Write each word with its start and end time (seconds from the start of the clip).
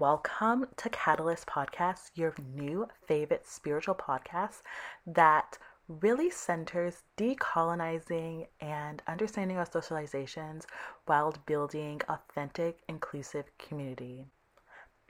Welcome 0.00 0.64
to 0.78 0.88
Catalyst 0.88 1.46
Podcast, 1.46 2.12
your 2.14 2.32
new 2.54 2.88
favorite 3.06 3.46
spiritual 3.46 3.94
podcast 3.94 4.62
that 5.06 5.58
really 5.88 6.30
centers 6.30 7.02
decolonizing 7.18 8.46
and 8.62 9.02
understanding 9.06 9.58
our 9.58 9.66
socializations 9.66 10.64
while 11.04 11.34
building 11.44 12.00
authentic, 12.08 12.78
inclusive 12.88 13.44
community. 13.58 14.24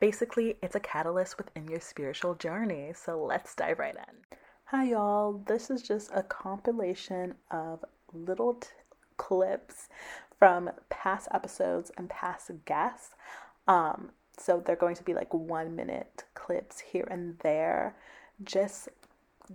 Basically, 0.00 0.56
it's 0.60 0.74
a 0.74 0.80
catalyst 0.80 1.38
within 1.38 1.68
your 1.68 1.78
spiritual 1.78 2.34
journey. 2.34 2.92
So 2.92 3.22
let's 3.22 3.54
dive 3.54 3.78
right 3.78 3.94
in. 3.94 4.38
Hi, 4.64 4.86
y'all. 4.86 5.44
This 5.46 5.70
is 5.70 5.82
just 5.82 6.10
a 6.12 6.24
compilation 6.24 7.36
of 7.52 7.84
little 8.12 8.54
t- 8.54 8.66
clips 9.18 9.88
from 10.36 10.68
past 10.88 11.28
episodes 11.32 11.92
and 11.96 12.10
past 12.10 12.50
guests. 12.64 13.14
Um, 13.68 14.10
so 14.38 14.62
they're 14.64 14.76
going 14.76 14.96
to 14.96 15.04
be 15.04 15.14
like 15.14 15.32
one 15.34 15.76
minute 15.76 16.24
clips 16.34 16.80
here 16.80 17.06
and 17.10 17.38
there, 17.40 17.96
just 18.44 18.88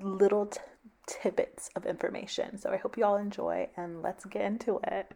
little 0.01 0.47
t- 0.47 0.59
tidbits 1.07 1.69
of 1.75 1.85
information. 1.85 2.57
So 2.57 2.71
I 2.71 2.77
hope 2.77 2.97
you 2.97 3.05
all 3.05 3.17
enjoy 3.17 3.69
and 3.77 4.01
let's 4.01 4.25
get 4.25 4.41
into 4.43 4.79
it. 4.83 5.11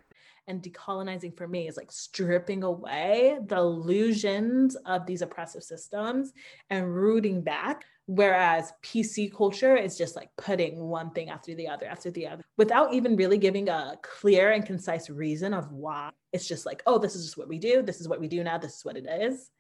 And 0.48 0.64
decolonizing 0.64 1.38
for 1.38 1.48
me 1.48 1.68
is 1.68 1.78
like 1.78 1.92
stripping 1.92 2.64
away 2.64 3.38
the 3.46 3.58
illusions 3.58 4.76
of 4.86 5.06
these 5.06 5.22
oppressive 5.22 5.64
systems 5.64 6.34
and 6.70 6.94
rooting 6.94 7.42
back. 7.42 7.84
Whereas 8.12 8.74
PC 8.84 9.32
culture 9.32 9.76
is 9.76 9.96
just 9.96 10.16
like 10.16 10.30
putting 10.36 10.80
one 10.80 11.12
thing 11.12 11.30
after 11.30 11.54
the 11.54 11.68
other, 11.68 11.86
after 11.86 12.10
the 12.10 12.26
other, 12.26 12.44
without 12.58 12.92
even 12.92 13.16
really 13.16 13.38
giving 13.38 13.70
a 13.70 14.00
clear 14.02 14.52
and 14.52 14.66
concise 14.66 15.12
reason 15.12 15.54
of 15.54 15.72
why. 15.72 16.10
It's 16.34 16.48
just 16.48 16.66
like, 16.66 16.82
oh, 16.88 16.98
this 16.98 17.16
is 17.16 17.26
just 17.26 17.38
what 17.38 17.48
we 17.48 17.60
do. 17.60 17.84
This 17.84 18.02
is 18.02 18.08
what 18.08 18.20
we 18.20 18.28
do 18.28 18.44
now. 18.44 18.58
This 18.58 18.78
is 18.78 18.86
what 18.86 18.98
it 18.98 19.06
is 19.06 19.52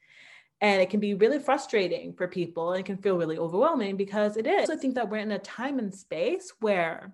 and 0.61 0.81
it 0.81 0.89
can 0.89 0.99
be 0.99 1.13
really 1.13 1.39
frustrating 1.39 2.13
for 2.13 2.27
people 2.27 2.71
and 2.71 2.81
it 2.81 2.85
can 2.85 2.97
feel 2.97 3.17
really 3.17 3.37
overwhelming 3.37 3.95
because 3.95 4.35
it 4.35 4.45
is. 4.45 4.69
I 4.69 4.75
think 4.75 4.95
that 4.95 5.09
we're 5.09 5.17
in 5.17 5.31
a 5.31 5.39
time 5.39 5.79
and 5.79 5.93
space 5.93 6.51
where 6.59 7.13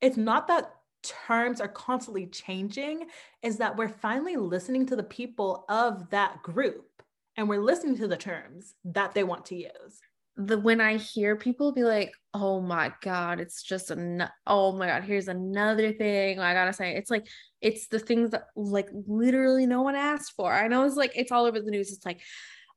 it's 0.00 0.16
not 0.16 0.48
that 0.48 0.74
terms 1.02 1.60
are 1.60 1.68
constantly 1.68 2.26
changing, 2.26 3.06
is 3.42 3.56
that 3.56 3.76
we're 3.76 3.88
finally 3.88 4.36
listening 4.36 4.86
to 4.86 4.96
the 4.96 5.02
people 5.02 5.64
of 5.68 6.10
that 6.10 6.42
group 6.42 7.01
and 7.36 7.48
we're 7.48 7.62
listening 7.62 7.96
to 7.98 8.08
the 8.08 8.16
terms 8.16 8.74
that 8.84 9.14
they 9.14 9.24
want 9.24 9.46
to 9.46 9.56
use 9.56 10.00
the 10.36 10.58
when 10.58 10.80
I 10.80 10.96
hear 10.96 11.36
people 11.36 11.72
be 11.72 11.84
like, 11.84 12.12
"Oh 12.32 12.60
my 12.60 12.92
god, 13.02 13.40
it's 13.40 13.62
just 13.62 13.90
a 13.90 14.32
oh 14.46 14.72
my 14.72 14.86
god, 14.86 15.04
here's 15.04 15.28
another 15.28 15.92
thing 15.92 16.38
I 16.38 16.54
gotta 16.54 16.72
say," 16.72 16.94
it's 16.96 17.10
like 17.10 17.26
it's 17.60 17.88
the 17.88 17.98
things 17.98 18.30
that 18.30 18.46
like 18.56 18.88
literally 19.06 19.66
no 19.66 19.82
one 19.82 19.94
asked 19.94 20.32
for. 20.36 20.52
I 20.52 20.68
know 20.68 20.84
it's 20.84 20.96
like 20.96 21.12
it's 21.14 21.32
all 21.32 21.44
over 21.44 21.60
the 21.60 21.70
news. 21.70 21.92
It's 21.92 22.06
like, 22.06 22.20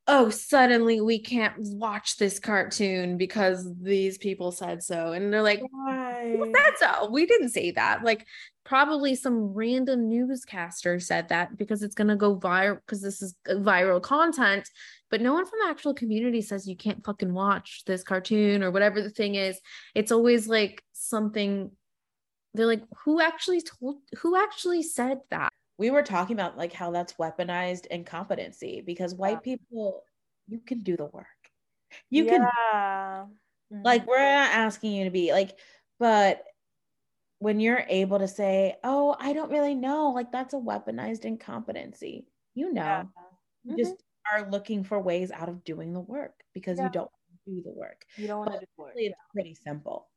oh, 0.07 0.29
suddenly 0.29 1.01
we 1.01 1.19
can't 1.19 1.53
watch 1.57 2.17
this 2.17 2.39
cartoon 2.39 3.17
because 3.17 3.67
these 3.81 4.17
people 4.17 4.51
said 4.51 4.83
so, 4.83 5.13
and 5.13 5.31
they're 5.31 5.41
like, 5.41 5.61
why? 5.71 6.35
Who 6.37 6.53
said 6.53 6.73
so? 6.77 7.09
We 7.09 7.25
didn't 7.25 7.49
say 7.49 7.71
that. 7.71 8.03
Like 8.03 8.25
probably 8.65 9.13
some 9.13 9.53
random 9.53 10.09
newscaster 10.09 10.99
said 10.99 11.29
that 11.29 11.55
because 11.55 11.83
it's 11.83 11.95
gonna 11.95 12.15
go 12.15 12.35
viral 12.35 12.79
because 12.85 13.01
this 13.01 13.21
is 13.21 13.35
viral 13.47 14.01
content 14.01 14.67
but 15.11 15.21
no 15.21 15.33
one 15.33 15.45
from 15.45 15.59
the 15.63 15.69
actual 15.69 15.93
community 15.93 16.41
says 16.41 16.67
you 16.67 16.75
can't 16.75 17.05
fucking 17.05 17.31
watch 17.31 17.83
this 17.85 18.03
cartoon 18.03 18.63
or 18.63 18.71
whatever 18.71 19.01
the 19.01 19.09
thing 19.09 19.35
is 19.35 19.59
it's 19.93 20.11
always 20.11 20.47
like 20.47 20.83
something 20.93 21.71
they're 22.55 22.65
like 22.65 22.83
who 23.03 23.21
actually 23.21 23.61
told 23.61 23.97
who 24.17 24.35
actually 24.35 24.81
said 24.81 25.19
that 25.29 25.49
we 25.77 25.91
were 25.91 26.03
talking 26.03 26.35
about 26.35 26.57
like 26.57 26.73
how 26.73 26.89
that's 26.89 27.13
weaponized 27.13 27.85
incompetency 27.87 28.81
because 28.83 29.13
white 29.13 29.39
yeah. 29.45 29.55
people 29.55 30.01
you 30.47 30.59
can 30.65 30.81
do 30.81 30.97
the 30.97 31.05
work 31.05 31.25
you 32.09 32.25
yeah. 32.25 32.31
can 33.71 33.83
like 33.83 34.01
mm-hmm. 34.01 34.09
we're 34.09 34.17
not 34.17 34.51
asking 34.51 34.93
you 34.93 35.03
to 35.03 35.11
be 35.11 35.31
like 35.31 35.57
but 35.99 36.43
when 37.39 37.59
you're 37.59 37.85
able 37.89 38.19
to 38.19 38.27
say 38.27 38.75
oh 38.83 39.15
i 39.19 39.33
don't 39.33 39.51
really 39.51 39.75
know 39.75 40.11
like 40.11 40.31
that's 40.31 40.53
a 40.53 40.57
weaponized 40.57 41.25
incompetency 41.25 42.25
you 42.53 42.71
know 42.73 42.81
yeah. 42.81 43.03
you 43.63 43.71
mm-hmm. 43.73 43.77
just 43.77 43.95
are 44.33 44.49
looking 44.49 44.83
for 44.83 44.99
ways 44.99 45.31
out 45.31 45.49
of 45.49 45.63
doing 45.63 45.93
the 45.93 45.99
work 45.99 46.33
because 46.53 46.77
yeah. 46.77 46.85
you 46.85 46.91
don't 46.91 47.11
do 47.45 47.61
the 47.63 47.71
work. 47.71 48.05
You 48.17 48.27
don't 48.27 48.39
want 48.39 48.53
to 48.53 48.59
do 48.59 48.65
work. 48.77 48.93
It's 48.95 49.09
yeah. 49.09 49.31
pretty 49.33 49.55
simple. 49.55 50.07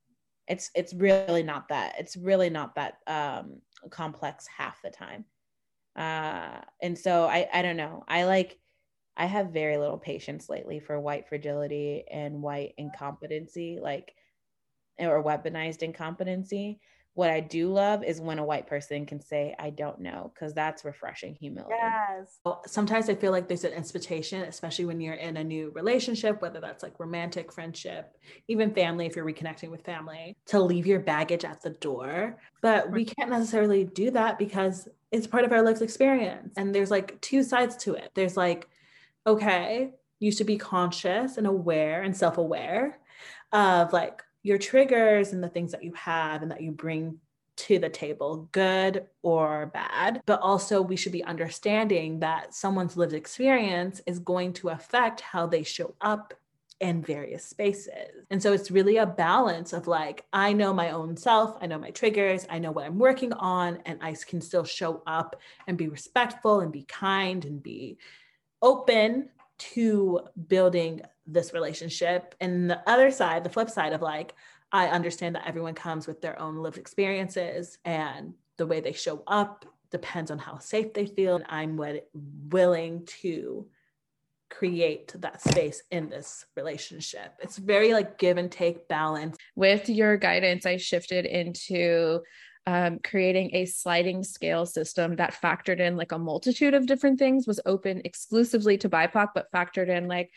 It's 0.47 0.71
it's 0.75 0.95
really 0.95 1.43
not 1.43 1.69
that. 1.69 1.95
It's 1.99 2.17
really 2.17 2.51
not 2.51 2.75
that 2.77 2.99
um, 3.07 3.61
complex 3.91 4.47
half 4.47 4.81
the 4.83 4.91
time. 4.91 5.25
Uh, 5.95 6.61
and 6.83 6.99
so 6.99 7.25
I 7.25 7.49
I 7.53 7.62
don't 7.62 7.77
know. 7.77 8.05
I 8.09 8.25
like 8.25 8.59
I 9.17 9.27
have 9.27 9.51
very 9.51 9.77
little 9.77 9.99
patience 9.99 10.49
lately 10.49 10.81
for 10.81 10.99
white 10.99 11.28
fragility 11.28 12.05
and 12.11 12.41
white 12.41 12.73
incompetency, 12.78 13.78
like 13.81 14.12
or 14.99 15.23
weaponized 15.23 15.83
incompetency 15.83 16.81
what 17.19 17.31
I 17.31 17.41
do 17.41 17.73
love 17.73 18.05
is 18.05 18.21
when 18.21 18.39
a 18.39 18.45
white 18.45 18.69
person 18.69 19.05
can 19.05 19.21
say, 19.21 19.53
I 19.59 19.71
don't 19.71 19.99
know, 19.99 20.31
because 20.33 20.55
that's 20.55 20.84
refreshing 20.84 21.34
humility. 21.34 21.75
Yes. 21.77 22.39
Sometimes 22.67 23.11
I 23.11 23.17
feel 23.17 23.33
like 23.33 23.49
there's 23.49 23.65
an 23.65 23.73
expectation, 23.73 24.43
especially 24.43 24.84
when 24.84 25.01
you're 25.01 25.15
in 25.15 25.37
a 25.37 25.43
new 25.43 25.73
relationship, 25.75 26.41
whether 26.41 26.61
that's 26.61 26.84
like 26.84 27.01
romantic, 27.01 27.53
friendship, 27.53 28.17
even 28.47 28.73
family, 28.73 29.05
if 29.05 29.17
you're 29.17 29.27
reconnecting 29.27 29.69
with 29.69 29.84
family, 29.84 30.37
to 30.47 30.61
leave 30.61 30.87
your 30.87 31.01
baggage 31.01 31.45
at 31.45 31.61
the 31.61 31.71
door. 31.71 32.39
But 32.62 32.93
we 32.93 33.05
can't 33.05 33.31
necessarily 33.31 33.83
do 33.83 34.12
that 34.12 34.39
because 34.39 34.87
it's 35.11 35.27
part 35.27 35.43
of 35.43 35.51
our 35.51 35.62
lived 35.62 35.83
experience. 35.83 36.55
And 36.57 36.73
there's 36.73 36.93
like 36.93 37.21
two 37.21 37.43
sides 37.43 37.77
to 37.78 37.95
it. 37.95 38.12
There's 38.15 38.37
like, 38.37 38.69
okay, 39.27 39.91
you 40.21 40.31
should 40.31 40.47
be 40.47 40.57
conscious 40.57 41.37
and 41.37 41.49
aware 41.49 42.01
and 42.03 42.17
self 42.17 42.39
aware 42.39 43.01
of 43.51 43.93
like, 43.93 44.23
your 44.48 44.59
triggers 44.59 45.32
and 45.32 45.44
the 45.44 45.48
things 45.48 45.70
that 45.72 45.84
you 45.84 45.92
have 45.92 46.42
and 46.42 46.50
that 46.50 46.62
you 46.62 46.72
bring 46.72 47.19
to 47.56 47.78
the 47.78 47.88
table, 47.88 48.48
good 48.53 49.06
or 49.22 49.66
bad. 49.66 50.22
But 50.26 50.41
also, 50.41 50.81
we 50.81 50.97
should 50.97 51.12
be 51.12 51.25
understanding 51.25 52.20
that 52.20 52.54
someone's 52.54 52.97
lived 52.97 53.12
experience 53.12 54.00
is 54.06 54.20
going 54.20 54.53
to 54.54 54.70
affect 54.70 55.20
how 55.20 55.47
they 55.47 55.62
show 55.64 55.94
up 56.00 56.34
in 56.81 57.03
various 57.03 57.44
spaces. 57.44 58.25
And 58.31 58.41
so 58.41 58.53
it's 58.53 58.70
really 58.70 58.98
a 58.98 59.06
balance 59.06 59.72
of 59.72 59.88
like, 59.88 60.25
I 60.32 60.53
know 60.53 60.72
my 60.72 60.91
own 60.91 61.16
self, 61.16 61.56
I 61.60 61.66
know 61.66 61.78
my 61.78 61.91
triggers, 61.91 62.47
I 62.48 62.60
know 62.60 62.70
what 62.70 62.86
I'm 62.86 62.98
working 62.98 63.32
on, 63.32 63.80
and 63.84 63.98
I 64.00 64.15
can 64.15 64.41
still 64.41 64.65
show 64.65 65.03
up 65.06 65.34
and 65.66 65.76
be 65.76 65.88
respectful 65.88 66.60
and 66.60 66.70
be 66.70 66.84
kind 66.84 67.44
and 67.44 67.60
be 67.60 67.98
open 68.62 69.30
to 69.59 70.21
building 70.49 71.03
this 71.27 71.53
relationship. 71.53 72.35
And 72.41 72.71
the 72.71 72.81
other 72.89 73.11
side, 73.11 73.45
the 73.45 73.51
flip 73.51 73.71
side 73.71 73.93
of 73.93 74.03
like, 74.03 74.35
I 74.73 74.89
understand 74.89 75.35
that 75.35 75.47
everyone 75.47 75.75
comes 75.75 76.07
with 76.07 76.21
their 76.21 76.39
own 76.41 76.57
lived 76.57 76.79
experiences 76.79 77.79
and 77.85 78.35
the 78.57 78.67
way 78.67 78.81
they 78.81 78.93
show 78.93 79.23
up 79.27 79.65
depends 79.91 80.31
on 80.31 80.39
how 80.39 80.59
safe 80.59 80.93
they 80.93 81.07
feel. 81.07 81.37
And 81.37 81.47
I'm 81.49 81.81
willing 82.51 83.07
to 83.23 83.67
create 84.51 85.13
that 85.21 85.43
space 85.43 85.83
in 85.91 86.09
this 86.09 86.45
relationship. 86.57 87.35
It's 87.41 87.59
very 87.59 87.93
like 87.93 88.19
give 88.19 88.39
and 88.39 88.51
take 88.51 88.89
balance. 88.89 89.37
With 89.57 89.89
your 89.89 90.17
guidance, 90.17 90.67
I 90.67 90.77
shifted 90.79 91.27
into 91.27 92.21
um, 92.67 92.99
creating 93.03 93.51
a 93.55 93.65
sliding 93.65 94.23
scale 94.23 94.67
system 94.67 95.17
that 95.17 95.35
factored 95.35 95.81
in 95.81 95.97
like 95.97 96.13
a 96.13 96.19
multitude 96.19 96.75
of 96.75 96.87
different 96.87 97.19
things, 97.19 97.47
was 97.47 97.61
open 97.65 98.03
exclusively 98.05 98.77
to 98.79 98.89
BIPOC, 98.89 99.29
but 99.35 99.51
factored 99.53 99.89
in 99.89 100.09
like 100.09 100.31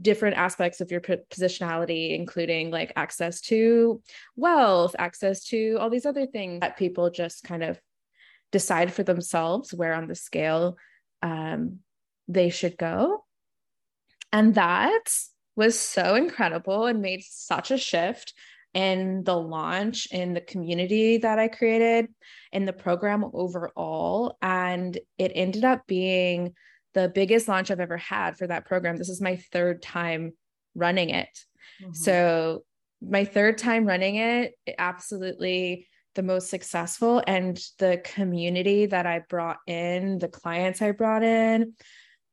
different 0.00 0.36
aspects 0.36 0.80
of 0.80 0.90
your 0.90 1.00
positionality, 1.00 2.14
including 2.14 2.70
like 2.70 2.92
access 2.96 3.40
to 3.42 4.02
wealth, 4.36 4.94
access 4.98 5.44
to 5.46 5.76
all 5.80 5.90
these 5.90 6.06
other 6.06 6.26
things 6.26 6.60
that 6.60 6.76
people 6.76 7.10
just 7.10 7.44
kind 7.44 7.62
of 7.62 7.80
decide 8.52 8.92
for 8.92 9.02
themselves 9.02 9.74
where 9.74 9.94
on 9.94 10.06
the 10.06 10.14
scale 10.14 10.76
um, 11.22 11.80
they 12.28 12.50
should 12.50 12.76
go. 12.76 13.24
And 14.32 14.54
that 14.54 15.14
was 15.56 15.78
so 15.78 16.14
incredible 16.14 16.86
and 16.86 17.02
made 17.02 17.22
such 17.24 17.70
a 17.70 17.78
shift 17.78 18.34
in 18.74 19.24
the 19.24 19.36
launch 19.36 20.06
in 20.12 20.34
the 20.34 20.40
community 20.40 21.18
that 21.18 21.38
I 21.38 21.48
created 21.48 22.08
in 22.52 22.64
the 22.64 22.72
program 22.72 23.24
overall. 23.32 24.36
And 24.42 24.98
it 25.16 25.32
ended 25.34 25.64
up 25.64 25.86
being 25.86 26.54
the 26.94 27.08
biggest 27.08 27.48
launch 27.48 27.70
I've 27.70 27.80
ever 27.80 27.96
had 27.96 28.36
for 28.36 28.46
that 28.46 28.66
program. 28.66 28.96
This 28.96 29.08
is 29.08 29.20
my 29.20 29.36
third 29.52 29.82
time 29.82 30.32
running 30.74 31.10
it. 31.10 31.28
Mm-hmm. 31.82 31.92
So, 31.92 32.64
my 33.00 33.24
third 33.24 33.58
time 33.58 33.84
running 33.86 34.16
it, 34.16 34.54
it, 34.66 34.74
absolutely 34.76 35.86
the 36.16 36.22
most 36.24 36.50
successful. 36.50 37.22
And 37.24 37.56
the 37.78 38.02
community 38.04 38.86
that 38.86 39.06
I 39.06 39.20
brought 39.28 39.58
in, 39.68 40.18
the 40.18 40.26
clients 40.26 40.82
I 40.82 40.90
brought 40.90 41.22
in, 41.22 41.74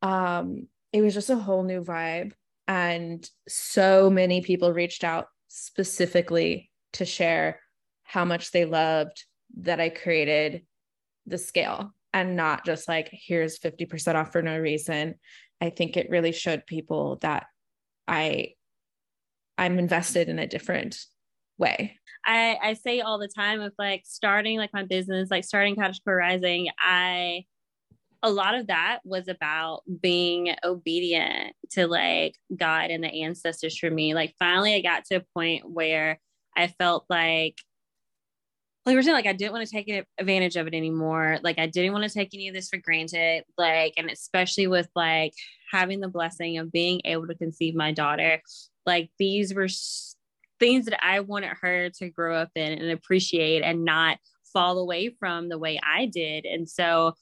um, 0.01 0.67
it 0.91 1.01
was 1.01 1.13
just 1.13 1.29
a 1.29 1.35
whole 1.35 1.63
new 1.63 1.83
vibe. 1.83 2.31
And 2.67 3.29
so 3.47 4.09
many 4.09 4.41
people 4.41 4.73
reached 4.73 5.03
out 5.03 5.27
specifically 5.57 6.69
to 6.93 7.05
share 7.05 7.61
how 8.03 8.25
much 8.25 8.51
they 8.51 8.65
loved 8.65 9.23
that 9.57 9.79
I 9.79 9.89
created 9.89 10.65
the 11.25 11.37
scale 11.37 11.93
and 12.13 12.35
not 12.35 12.65
just 12.65 12.87
like 12.87 13.09
here's 13.11 13.57
50% 13.59 14.15
off 14.15 14.31
for 14.31 14.41
no 14.41 14.59
reason 14.59 15.15
I 15.61 15.69
think 15.69 15.95
it 15.95 16.09
really 16.09 16.33
showed 16.33 16.65
people 16.65 17.17
that 17.21 17.47
I 18.07 18.53
I'm 19.57 19.79
invested 19.79 20.27
in 20.27 20.37
a 20.37 20.47
different 20.47 20.97
way. 21.57 21.97
I, 22.25 22.57
I 22.61 22.73
say 22.73 22.99
all 22.99 23.17
the 23.17 23.29
time 23.29 23.61
of 23.61 23.71
like 23.79 24.01
starting 24.05 24.57
like 24.57 24.73
my 24.73 24.83
business, 24.83 25.31
like 25.31 25.45
starting 25.45 25.75
Cottage 25.75 26.01
Core 26.03 26.17
Rising, 26.17 26.67
I 26.77 27.45
a 28.25 28.31
lot 28.31 28.55
of 28.55 28.67
that 28.67 28.99
was 29.05 29.27
about 29.27 29.83
being 30.01 30.55
obedient 30.63 31.53
to 31.71 31.85
like 31.85 32.35
God 32.55 32.89
and 32.89 33.03
the 33.03 33.23
ancestors 33.23 33.77
for 33.77 33.89
me. 33.91 34.15
Like 34.15 34.33
finally 34.39 34.73
I 34.73 34.81
got 34.81 35.05
to 35.05 35.17
a 35.17 35.25
point 35.35 35.69
where 35.69 36.19
I 36.57 36.67
felt 36.67 37.05
like 37.07 37.55
like 38.85 38.95
we're 38.95 39.01
saying, 39.01 39.15
like 39.15 39.25
I 39.25 39.33
didn't 39.33 39.53
want 39.53 39.67
to 39.67 39.71
take 39.71 40.05
advantage 40.19 40.55
of 40.55 40.67
it 40.67 40.73
anymore. 40.75 41.37
Like 41.43 41.57
I 41.57 41.65
didn't 41.67 41.93
want 41.93 42.03
to 42.03 42.09
take 42.09 42.33
any 42.33 42.47
of 42.47 42.53
this 42.53 42.69
for 42.69 42.77
granted. 42.77 43.43
Like, 43.57 43.93
and 43.97 44.11
especially 44.11 44.67
with 44.67 44.87
like 44.95 45.33
having 45.71 45.99
the 46.01 46.07
blessing 46.07 46.59
of 46.59 46.71
being 46.71 47.01
able 47.03 47.27
to 47.27 47.35
conceive 47.35 47.73
my 47.73 47.91
daughter, 47.91 48.41
like 48.85 49.09
these 49.17 49.55
were 49.55 49.67
things 50.59 50.85
that 50.85 51.03
I 51.03 51.21
wanted 51.21 51.53
her 51.61 51.89
to 51.97 52.09
grow 52.09 52.35
up 52.35 52.51
in 52.55 52.73
and 52.73 52.91
appreciate 52.91 53.63
and 53.63 53.85
not 53.85 54.17
fall 54.53 54.77
away 54.77 55.15
from 55.19 55.49
the 55.49 55.59
way 55.59 55.79
I 55.83 56.05
did. 56.05 56.45
And 56.45 56.69
so 56.69 57.15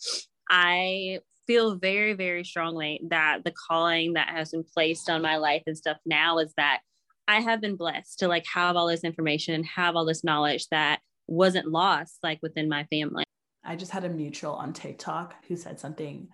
I 0.56 1.20
feel 1.48 1.76
very, 1.78 2.14
very 2.14 2.44
strongly 2.44 3.02
that 3.10 3.40
the 3.44 3.52
calling 3.68 4.14
that 4.14 4.30
has 4.30 4.52
been 4.52 4.64
placed 4.64 5.10
on 5.10 5.24
my 5.24 5.38
life 5.38 5.64
and 5.66 5.76
stuff 5.76 5.98
now 6.06 6.38
is 6.38 6.54
that 6.58 6.82
I 7.28 7.40
have 7.40 7.60
been 7.60 7.76
blessed 7.76 8.20
to 8.20 8.28
like 8.28 8.46
have 8.54 8.76
all 8.76 8.86
this 8.86 9.04
information 9.04 9.64
have 9.64 9.96
all 9.96 10.06
this 10.06 10.24
knowledge 10.24 10.68
that 10.70 11.00
wasn't 11.26 11.72
lost 11.72 12.20
like 12.22 12.38
within 12.44 12.70
my 12.70 12.84
family. 12.86 13.24
I 13.64 13.76
just 13.76 13.92
had 13.92 14.06
a 14.06 14.10
mutual 14.10 14.54
on 14.54 14.74
TikTok 14.74 15.34
who 15.48 15.56
said 15.56 15.80
something 15.80 16.28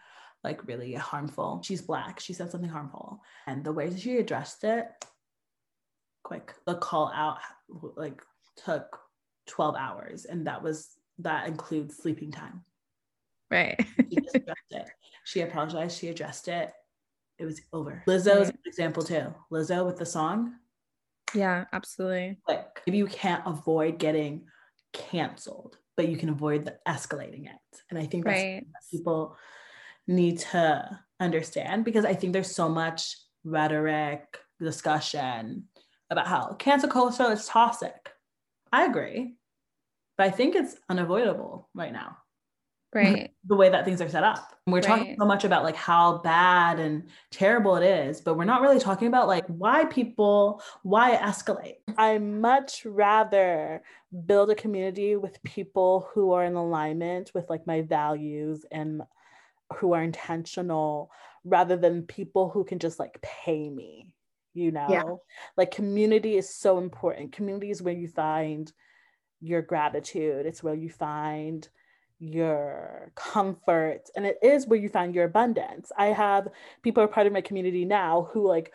like 0.44 0.68
really 0.68 0.94
harmful. 0.95 1.62
She's 1.63 1.81
black. 1.81 2.19
She 2.19 2.33
said 2.33 2.51
something 2.51 2.69
harmful. 2.69 3.22
And 3.48 3.63
the 3.63 3.72
way 3.72 3.95
she 3.95 4.18
addressed 4.18 4.65
it, 4.65 4.88
quick. 6.24 6.54
The 6.65 6.75
call 6.75 7.10
out 7.15 7.38
like 7.95 8.22
took 8.57 9.00
12 9.48 9.75
hours. 9.77 10.25
And 10.25 10.45
that 10.48 10.62
was 10.62 10.89
that 11.19 11.48
includes 11.48 11.95
sleeping 11.95 12.31
time. 12.31 12.65
Right. 13.51 13.80
she 14.10 14.22
just 14.22 14.36
it. 14.72 14.90
She 15.24 15.42
apologized. 15.42 15.98
She 15.98 16.07
addressed 16.10 16.48
it. 16.48 16.72
It 17.38 17.46
was 17.46 17.62
over. 17.72 18.04
Lizzo's 18.07 18.28
right. 18.28 18.48
an 18.48 18.60
example 18.66 19.04
too. 19.04 19.34
Lizzo 19.51 19.86
with 19.86 19.98
the 19.98 20.06
song. 20.06 20.56
Yeah, 21.34 21.66
absolutely. 21.72 22.40
Like 22.48 22.81
maybe 22.86 22.98
you 22.98 23.07
can't 23.07 23.44
avoid 23.46 24.00
getting 24.00 24.46
canceled, 24.94 25.78
but 25.96 26.10
you 26.10 26.18
can 26.18 26.30
avoid 26.30 26.66
the 26.66 26.78
escalating 26.88 27.46
it. 27.46 27.81
And 27.90 28.00
I 28.00 28.06
think 28.06 28.25
that's 28.25 28.42
right. 28.42 28.66
that 28.66 28.98
people 28.98 29.38
need 30.07 30.40
to 30.40 31.00
understand 31.19 31.86
because 31.86 32.06
I 32.06 32.13
think 32.13 32.34
there's 32.34 32.54
so 32.54 32.68
much 32.68 33.16
rhetoric, 33.44 34.40
discussion 34.60 35.66
about 36.10 36.28
how 36.28 36.54
cancel 36.54 36.90
culture 36.90 37.31
is 37.31 37.46
toxic. 37.46 38.10
I 38.74 38.86
agree, 38.86 39.36
but 40.18 40.28
I 40.28 40.31
think 40.31 40.56
it's 40.56 40.75
unavoidable 40.90 41.69
right 41.74 41.94
now 41.94 42.18
right. 42.94 43.31
The 43.47 43.56
way 43.56 43.69
that 43.69 43.83
things 43.83 44.00
are 44.01 44.09
set 44.09 44.24
up. 44.24 44.56
We're 44.68 44.75
right. 44.75 44.83
talking 44.83 45.15
so 45.19 45.25
much 45.25 45.44
about 45.44 45.63
like 45.63 45.75
how 45.75 46.19
bad 46.19 46.80
and 46.80 47.09
terrible 47.31 47.75
it 47.75 47.83
is 47.83 48.21
but 48.21 48.36
we're 48.36 48.45
not 48.45 48.62
really 48.62 48.80
talking 48.80 49.07
about 49.07 49.27
like 49.27 49.45
why 49.47 49.86
people 49.86 50.62
why 50.83 51.18
escalate 51.18 51.77
i 51.97 52.19
much 52.19 52.86
rather 52.86 53.81
build 54.27 54.51
a 54.51 54.56
community 54.56 55.15
with 55.15 55.41
people 55.41 56.07
who 56.13 56.33
are 56.33 56.44
in 56.44 56.53
alignment 56.53 57.31
with 57.33 57.50
like 57.50 57.65
my 57.65 57.81
values 57.81 58.65
and 58.71 59.01
who 59.77 59.94
are 59.94 60.03
intentional 60.03 61.09
rather 61.44 61.75
than 61.75 62.03
people 62.03 62.50
who 62.50 62.63
can 62.63 62.77
just 62.77 63.00
like 63.00 63.19
pay 63.21 63.68
me 63.69 64.13
you 64.53 64.71
know? 64.71 64.88
Yeah. 64.89 65.03
like 65.57 65.71
community 65.71 66.38
is 66.38 66.53
so 66.53 66.77
important. 66.77 67.31
Community 67.31 67.71
is 67.71 67.81
where 67.81 67.94
you 67.94 68.07
find 68.07 68.71
your 69.41 69.62
gratitude. 69.62 70.45
It's 70.45 70.63
where 70.63 70.75
you 70.75 70.89
find 70.89 71.68
your 72.19 73.12
comfort 73.16 74.10
and 74.16 74.25
it 74.25 74.38
is 74.44 74.68
where 74.68 74.80
you 74.80 74.89
find 74.89 75.16
your 75.16 75.25
abundance. 75.25 75.92
I 75.98 76.07
have 76.07 76.50
people 76.83 77.01
are 77.04 77.07
part 77.07 77.27
of 77.27 77.33
my 77.33 77.42
community 77.42 77.86
now 77.86 78.30
who 78.33 78.48
like 78.48 78.74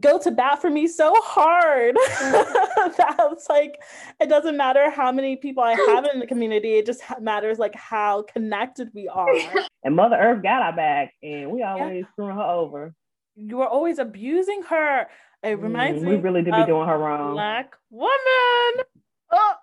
go 0.00 0.18
to 0.18 0.30
bat 0.30 0.60
for 0.60 0.70
me 0.70 0.88
so 0.88 1.14
hard. 1.22 1.96
That's 2.96 3.48
like 3.48 3.80
it 4.20 4.28
doesn't 4.28 4.56
matter 4.56 4.90
how 4.90 5.12
many 5.12 5.36
people 5.36 5.62
i 5.62 5.74
have 5.74 6.06
in 6.12 6.18
the 6.18 6.26
community 6.26 6.74
it 6.74 6.86
just 6.86 7.02
matters 7.20 7.58
like 7.58 7.74
how 7.74 8.22
connected 8.22 8.90
we 8.94 9.08
are. 9.08 9.34
And 9.84 9.96
mother 9.96 10.16
earth 10.16 10.42
got 10.42 10.62
our 10.62 10.74
back 10.74 11.12
and 11.22 11.50
we 11.50 11.62
always 11.62 12.04
yeah. 12.04 12.10
screwing 12.12 12.36
her 12.36 12.42
over. 12.42 12.94
You 13.36 13.60
are 13.60 13.68
always 13.68 13.98
abusing 13.98 14.62
her. 14.62 15.08
It 15.42 15.58
reminds 15.60 16.00
mm, 16.00 16.06
me 16.06 16.10
we 16.12 16.22
really 16.22 16.40
did 16.40 16.54
be 16.54 16.64
doing 16.64 16.88
her 16.88 16.96
wrong. 16.96 17.34
Black 17.34 17.74
woman. 17.90 18.86
Oh 19.30 19.54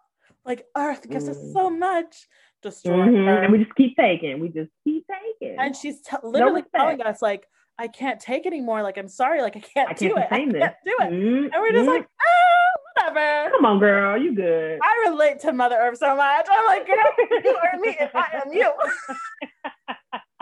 like 0.46 0.66
earth 0.78 1.10
gives 1.10 1.26
mm. 1.26 1.32
us 1.32 1.54
so 1.54 1.70
much 1.70 2.28
destroy 2.62 3.08
mm-hmm. 3.08 3.26
her. 3.26 3.44
And 3.44 3.52
we 3.52 3.60
just 3.60 3.76
keep 3.76 3.96
taking. 3.96 4.40
We 4.40 4.50
just 4.50 4.70
keep 4.84 5.06
taking. 5.08 5.58
And 5.60 5.76
she's 5.76 6.02
t- 6.02 6.18
literally 6.24 6.62
no 6.62 6.80
telling 6.80 7.02
us 7.02 7.22
like, 7.22 7.48
I 7.78 7.88
can't 7.88 8.20
take 8.20 8.46
anymore. 8.46 8.84
Like, 8.84 8.98
I'm 8.98 9.08
sorry. 9.08 9.42
Like, 9.42 9.56
I 9.58 9.60
can't, 9.60 9.90
I 9.90 9.94
can't 9.94 10.00
do 10.00 10.18
it. 10.18 10.28
I 10.30 10.38
can't 10.38 10.52
do 10.52 10.60
it. 11.00 11.12
Mm-hmm. 11.12 11.54
And 11.54 11.62
we're 11.62 11.72
just 11.72 11.88
like, 11.88 12.06
oh, 12.22 12.72
whatever. 12.96 13.52
Come 13.52 13.66
on, 13.66 13.80
girl. 13.80 14.22
You 14.22 14.36
good. 14.36 14.80
I 14.84 15.10
relate 15.10 15.40
to 15.42 15.54
Mother 15.54 15.76
Earth 15.76 15.98
so 15.98 16.16
much. 16.16 16.48
I'm 16.50 16.66
like, 16.66 16.86
girl, 16.86 17.04
you 17.44 17.58
are 17.58 17.80
me 17.80 17.98
and 18.00 18.10
I 18.14 18.42
am 18.46 18.54
you. 18.54 18.72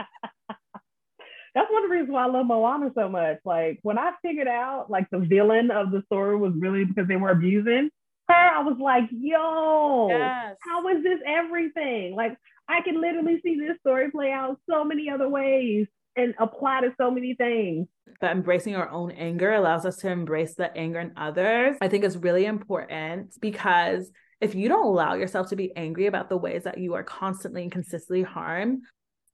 That's 1.56 1.72
one 1.72 1.83
of 1.83 1.89
the 1.89 1.94
reasons 1.94 2.12
why 2.12 2.24
I 2.24 2.27
love 2.27 2.45
Moana 2.45 2.92
so 2.95 3.10
much. 3.10 3.39
Like 3.44 3.80
when 3.81 3.98
I 3.98 4.12
figured 4.22 4.48
out 4.48 4.89
like 4.89 5.10
the 5.10 5.19
villain 5.19 5.72
of 5.72 5.92
the 5.92 6.04
story 6.06 6.38
was 6.38 6.54
really 6.56 6.86
because 6.86 7.07
they 7.07 7.15
were 7.15 7.31
abusing, 7.31 7.89
her, 8.29 8.57
I 8.57 8.61
was 8.61 8.77
like, 8.79 9.09
yo, 9.11 10.07
yes. 10.09 10.55
how 10.61 10.87
is 10.87 11.03
this 11.03 11.19
everything? 11.25 12.15
Like, 12.15 12.37
I 12.67 12.81
can 12.81 13.01
literally 13.01 13.41
see 13.43 13.59
this 13.59 13.77
story 13.79 14.11
play 14.11 14.31
out 14.31 14.59
so 14.69 14.83
many 14.83 15.09
other 15.09 15.27
ways 15.27 15.87
and 16.15 16.35
apply 16.39 16.81
to 16.81 16.93
so 16.97 17.09
many 17.09 17.33
things. 17.33 17.87
But 18.21 18.31
embracing 18.31 18.75
our 18.75 18.89
own 18.89 19.11
anger 19.11 19.53
allows 19.53 19.85
us 19.85 19.97
to 19.97 20.09
embrace 20.09 20.55
the 20.55 20.75
anger 20.75 20.99
in 20.99 21.13
others. 21.17 21.77
I 21.81 21.87
think 21.87 22.03
is 22.03 22.17
really 22.17 22.45
important 22.45 23.33
because 23.39 24.11
if 24.41 24.55
you 24.55 24.69
don't 24.69 24.85
allow 24.85 25.15
yourself 25.15 25.49
to 25.49 25.55
be 25.55 25.75
angry 25.75 26.07
about 26.07 26.29
the 26.29 26.37
ways 26.37 26.63
that 26.63 26.77
you 26.77 26.93
are 26.93 27.03
constantly 27.03 27.63
and 27.63 27.71
consistently 27.71 28.23
harmed, 28.23 28.83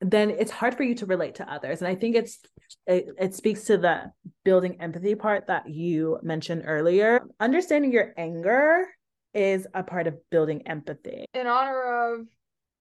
then 0.01 0.29
it's 0.29 0.51
hard 0.51 0.75
for 0.75 0.83
you 0.83 0.95
to 0.95 1.05
relate 1.05 1.35
to 1.35 1.51
others. 1.51 1.81
And 1.81 1.87
i 1.87 1.95
think 1.95 2.15
it's 2.15 2.39
it, 2.87 3.07
it 3.19 3.33
speaks 3.33 3.63
to 3.65 3.77
the 3.77 4.11
building 4.43 4.81
empathy 4.81 5.15
part 5.15 5.47
that 5.47 5.69
you 5.69 6.19
mentioned 6.23 6.63
earlier. 6.65 7.21
Understanding 7.39 7.91
your 7.91 8.13
anger 8.17 8.87
is 9.33 9.67
a 9.73 9.83
part 9.83 10.07
of 10.07 10.15
building 10.29 10.67
empathy. 10.67 11.25
In 11.33 11.47
honor 11.47 12.13
of 12.13 12.27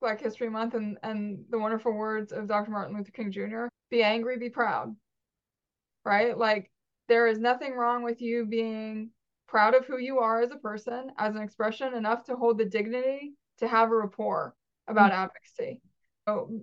black 0.01 0.21
history 0.21 0.51
month 0.51 0.75
and 0.75 0.99
and 1.03 1.45
the 1.51 1.59
wonderful 1.59 1.91
words 1.91 2.31
of 2.31 2.47
dr 2.47 2.71
martin 2.71 2.95
luther 2.95 3.11
king 3.11 3.33
jr 3.33 3.69
be 3.91 4.03
angry 4.03 4.37
be 4.37 4.51
proud 4.51 4.95
right? 6.05 6.37
Like 6.37 6.71
there 7.09 7.27
is 7.27 7.39
nothing 7.39 7.75
wrong 7.75 8.03
with 8.03 8.21
you 8.21 8.47
being 8.47 9.11
proud 9.49 9.75
of 9.75 9.87
who 9.87 9.99
you 9.99 10.19
are 10.19 10.41
as 10.41 10.51
a 10.51 10.57
person 10.57 11.11
as 11.19 11.35
an 11.35 11.43
expression 11.43 11.95
enough 11.95 12.25
to 12.25 12.37
hold 12.37 12.59
the 12.59 12.65
dignity 12.65 13.35
to 13.59 13.69
have 13.69 13.91
a 13.91 13.97
rapport 13.97 14.55
about 14.89 15.13
mm-hmm. 15.13 15.23
advocacy 15.23 15.81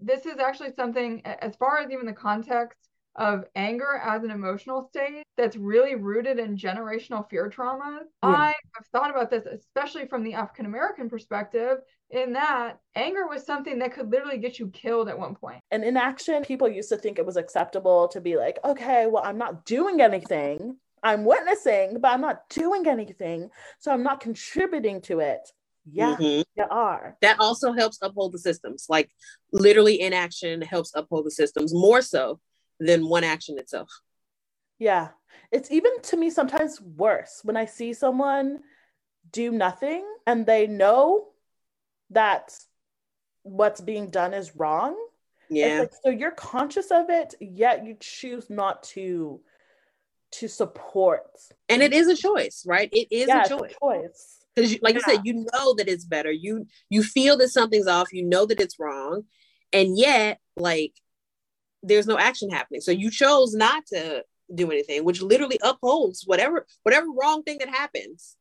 this 0.02 0.26
is 0.26 0.38
actually 0.40 0.74
something, 0.76 1.22
as 1.26 1.56
far 1.56 1.80
as 1.80 1.92
even 1.92 2.06
the 2.06 2.14
context 2.14 2.78
of 3.18 3.44
anger 3.56 4.02
as 4.02 4.24
an 4.24 4.32
emotional 4.32 4.88
state, 4.88 5.24
that's 5.38 5.58
really 5.58 5.96
rooted 5.96 6.40
in 6.40 6.56
generational 6.56 7.30
fear 7.30 7.50
trauma. 7.50 8.00
Yeah. 8.24 8.30
I 8.30 8.54
have 8.76 8.88
thought 8.94 9.10
about 9.10 9.30
this, 9.30 9.46
especially 9.46 10.08
from 10.08 10.24
the 10.24 10.34
African 10.34 10.66
American 10.66 11.10
perspective, 11.10 11.80
in 12.10 12.34
that 12.34 12.80
anger 12.96 13.28
was 13.28 13.46
something 13.46 13.80
that 13.80 13.94
could 13.94 14.10
literally 14.10 14.38
get 14.38 14.60
you 14.60 14.70
killed 14.70 15.10
at 15.10 15.20
one 15.20 15.36
point. 15.36 15.60
And 15.72 15.84
in 15.84 15.98
action, 15.98 16.44
people 16.44 16.70
used 16.70 16.90
to 16.90 16.98
think 16.98 17.20
it 17.20 17.26
was 17.26 17.38
acceptable 17.38 18.08
to 18.10 18.22
be 18.22 18.38
like, 18.38 18.60
okay, 18.64 19.08
well, 19.08 19.24
I'm 19.26 19.38
not 19.38 19.66
doing 19.66 20.02
anything. 20.02 20.78
I'm 21.04 21.26
witnessing, 21.26 22.00
but 22.00 22.12
I'm 22.12 22.22
not 22.22 22.48
doing 22.50 22.88
anything. 22.88 23.50
So 23.80 23.92
I'm 23.92 24.04
not 24.04 24.22
contributing 24.22 25.02
to 25.02 25.20
it. 25.20 25.50
Yeah, 25.90 26.16
mm-hmm. 26.16 26.42
you 26.56 26.66
are. 26.70 27.18
That 27.22 27.40
also 27.40 27.74
helps 27.74 27.98
uphold 28.02 28.34
the 28.34 28.40
systems. 28.40 28.86
Like 28.88 29.10
literally 29.52 30.02
inaction 30.02 30.62
helps 30.62 30.92
uphold 30.96 31.26
the 31.26 31.32
systems 31.32 31.74
more 31.74 32.02
so 32.02 32.40
than 32.80 33.08
one 33.08 33.24
action 33.24 33.58
itself. 33.58 33.90
Yeah. 34.80 35.10
It's 35.52 35.72
even 35.72 36.02
to 36.04 36.18
me 36.18 36.30
sometimes 36.30 36.82
worse 36.82 37.42
when 37.44 37.58
I 37.58 37.66
see 37.66 37.94
someone 37.94 38.60
do 39.32 39.52
nothing 39.52 40.06
and 40.28 40.46
they 40.46 40.68
know 40.68 41.28
that 42.12 42.54
what's 43.44 43.82
being 43.82 44.10
done 44.10 44.34
is 44.34 44.56
wrong. 44.56 44.96
Yeah. 45.50 45.82
Like, 45.82 45.92
so 46.04 46.10
you're 46.10 46.32
conscious 46.32 46.92
of 46.92 47.10
it, 47.10 47.36
yet 47.40 47.86
you 47.86 47.98
choose 48.00 48.50
not 48.50 48.84
to 48.84 49.42
to 50.32 50.48
support. 50.48 51.26
And 51.68 51.84
it 51.84 51.92
is 51.92 52.08
a 52.08 52.16
choice, 52.16 52.64
right? 52.66 52.90
It 52.94 53.10
is 53.12 53.28
yeah, 53.28 53.44
a 53.44 53.50
choice. 53.50 53.72
A 53.72 53.80
choice 53.80 54.41
because 54.56 54.78
like 54.82 54.96
yeah. 54.96 55.00
you 55.00 55.14
said 55.14 55.22
you 55.24 55.46
know 55.54 55.74
that 55.76 55.88
it's 55.88 56.06
better 56.06 56.32
you 56.32 56.66
you 56.90 57.04
feel 57.04 57.38
that 57.38 57.50
something's 57.50 57.88
off 57.88 58.12
you 58.12 58.24
know 58.24 58.46
that 58.46 58.60
it's 58.60 58.80
wrong 58.80 59.24
and 59.74 59.98
yet 59.98 60.40
like 60.58 60.94
there's 61.84 62.08
no 62.08 62.18
action 62.18 62.50
happening. 62.50 62.82
So 62.82 62.92
you 62.92 63.10
chose 63.10 63.54
not 63.54 63.86
to 63.88 64.24
do 64.54 64.70
anything, 64.72 65.04
which 65.04 65.22
literally 65.22 65.60
upholds 65.64 66.24
whatever 66.26 66.66
whatever 66.84 67.08
wrong 67.12 67.44
thing 67.44 67.58
that 67.60 67.70
happens 67.70 68.36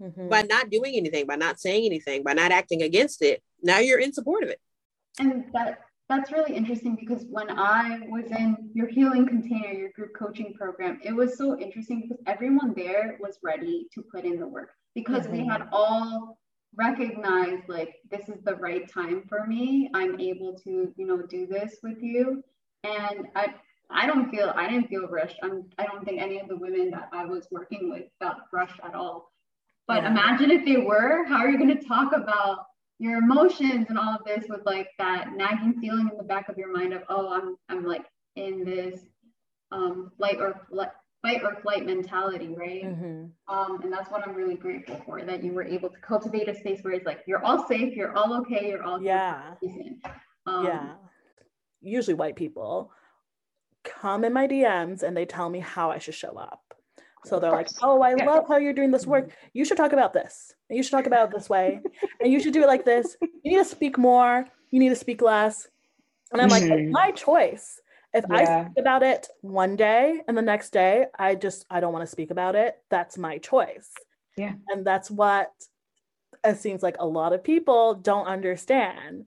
mm-hmm. 0.00 0.28
by 0.28 0.42
not 0.42 0.70
doing 0.70 0.94
anything, 0.96 1.26
by 1.26 1.36
not 1.36 1.60
saying 1.60 1.84
anything, 1.84 2.22
by 2.22 2.32
not 2.32 2.52
acting 2.52 2.82
against 2.82 3.22
it. 3.22 3.42
Now 3.62 3.78
you're 3.78 3.98
in 3.98 4.12
support 4.12 4.44
of 4.44 4.50
it. 4.50 4.60
And 5.18 5.44
that 5.52 5.80
that's 6.08 6.30
really 6.30 6.54
interesting 6.54 6.96
because 6.96 7.24
when 7.30 7.50
I 7.50 8.00
was 8.08 8.26
in 8.30 8.70
your 8.74 8.88
healing 8.88 9.26
container, 9.26 9.72
your 9.72 9.90
group 9.90 10.10
coaching 10.18 10.52
program, 10.52 11.00
it 11.02 11.12
was 11.12 11.38
so 11.38 11.58
interesting 11.58 12.02
because 12.02 12.22
everyone 12.26 12.74
there 12.76 13.16
was 13.20 13.38
ready 13.42 13.86
to 13.94 14.02
put 14.02 14.24
in 14.24 14.38
the 14.38 14.46
work 14.46 14.70
because 14.94 15.24
mm-hmm. 15.24 15.38
we 15.38 15.46
had 15.46 15.66
all 15.72 16.38
recognized 16.76 17.68
like 17.68 17.94
this 18.10 18.28
is 18.28 18.42
the 18.44 18.56
right 18.56 18.90
time 18.92 19.22
for 19.28 19.46
me. 19.46 19.90
I'm 19.94 20.20
able 20.20 20.54
to, 20.64 20.92
you 20.96 21.06
know, 21.06 21.22
do 21.22 21.46
this 21.46 21.76
with 21.82 22.02
you. 22.02 22.42
And 22.82 23.28
I 23.34 23.54
I 23.90 24.06
don't 24.06 24.30
feel 24.30 24.52
I 24.54 24.68
didn't 24.68 24.88
feel 24.88 25.08
rushed. 25.08 25.38
I'm 25.42 25.64
I 25.78 25.86
don't 25.86 26.04
think 26.04 26.20
any 26.20 26.38
of 26.38 26.48
the 26.48 26.56
women 26.56 26.90
that 26.90 27.08
I 27.12 27.24
was 27.24 27.46
working 27.50 27.90
with 27.90 28.04
felt 28.20 28.38
rushed 28.52 28.80
at 28.84 28.94
all. 28.94 29.32
But 29.86 30.02
yeah. 30.02 30.10
imagine 30.10 30.50
if 30.50 30.64
they 30.64 30.78
were, 30.78 31.24
how 31.24 31.36
are 31.36 31.48
you 31.48 31.58
going 31.58 31.76
to 31.76 31.86
talk 31.86 32.12
about 32.14 32.66
your 32.98 33.18
emotions 33.18 33.86
and 33.88 33.98
all 33.98 34.14
of 34.14 34.24
this 34.24 34.44
with 34.48 34.64
like 34.64 34.88
that 34.98 35.32
nagging 35.36 35.74
feeling 35.80 36.08
in 36.10 36.16
the 36.16 36.22
back 36.22 36.48
of 36.48 36.56
your 36.56 36.72
mind 36.72 36.92
of 36.92 37.02
oh 37.08 37.32
i'm 37.32 37.56
i'm 37.68 37.84
like 37.84 38.04
in 38.36 38.64
this 38.64 39.00
um 39.72 40.10
flight 40.16 40.36
or 40.38 40.60
flight 40.70 40.90
fight 41.22 41.42
or 41.42 41.56
flight 41.62 41.86
mentality 41.86 42.54
right? 42.56 42.84
Mm-hmm. 42.84 43.54
um 43.54 43.80
and 43.82 43.92
that's 43.92 44.10
what 44.10 44.26
i'm 44.26 44.34
really 44.34 44.54
grateful 44.54 45.00
for 45.04 45.22
that 45.22 45.42
you 45.42 45.52
were 45.52 45.64
able 45.64 45.88
to 45.88 45.98
cultivate 46.00 46.48
a 46.48 46.54
space 46.54 46.80
where 46.82 46.92
it's 46.92 47.06
like 47.06 47.20
you're 47.26 47.44
all 47.44 47.66
safe 47.66 47.96
you're 47.96 48.16
all 48.16 48.34
okay 48.40 48.68
you're 48.68 48.84
all 48.84 49.02
yeah. 49.02 49.54
Um, 50.46 50.66
yeah. 50.66 50.92
Usually 51.80 52.12
white 52.14 52.36
people 52.36 52.92
come 53.82 54.24
in 54.24 54.32
my 54.32 54.46
dms 54.46 55.02
and 55.02 55.16
they 55.16 55.24
tell 55.24 55.48
me 55.48 55.60
how 55.60 55.90
i 55.90 55.98
should 55.98 56.14
show 56.14 56.36
up 56.36 56.73
so 57.24 57.38
they're 57.38 57.50
like, 57.50 57.68
oh, 57.82 58.02
I 58.02 58.14
yeah. 58.16 58.26
love 58.26 58.44
how 58.46 58.58
you're 58.58 58.72
doing 58.72 58.90
this 58.90 59.06
work. 59.06 59.26
Mm-hmm. 59.28 59.48
You 59.54 59.64
should 59.64 59.76
talk 59.76 59.92
about 59.92 60.12
this. 60.12 60.54
You 60.68 60.82
should 60.82 60.92
talk 60.92 61.06
about 61.06 61.28
it 61.28 61.34
this 61.34 61.48
way. 61.48 61.80
and 62.20 62.32
you 62.32 62.40
should 62.40 62.52
do 62.52 62.62
it 62.62 62.66
like 62.66 62.84
this. 62.84 63.16
You 63.20 63.52
need 63.52 63.58
to 63.58 63.64
speak 63.64 63.98
more. 63.98 64.46
You 64.70 64.78
need 64.78 64.90
to 64.90 64.96
speak 64.96 65.22
less. 65.22 65.68
And 66.32 66.40
I'm 66.40 66.48
mm-hmm. 66.48 66.70
like, 66.70 66.80
it's 66.80 66.92
my 66.92 67.10
choice. 67.12 67.80
If 68.12 68.24
yeah. 68.30 68.36
I 68.36 68.64
speak 68.64 68.78
about 68.78 69.02
it 69.02 69.26
one 69.40 69.76
day 69.76 70.20
and 70.28 70.36
the 70.36 70.42
next 70.42 70.70
day, 70.70 71.06
I 71.18 71.34
just, 71.34 71.66
I 71.70 71.80
don't 71.80 71.92
want 71.92 72.04
to 72.04 72.10
speak 72.10 72.30
about 72.30 72.54
it. 72.54 72.76
That's 72.90 73.18
my 73.18 73.38
choice. 73.38 73.90
Yeah. 74.36 74.52
And 74.68 74.86
that's 74.86 75.10
what 75.10 75.50
it 76.44 76.58
seems 76.58 76.82
like 76.82 76.96
a 76.98 77.06
lot 77.06 77.32
of 77.32 77.42
people 77.42 77.94
don't 77.94 78.26
understand. 78.26 79.24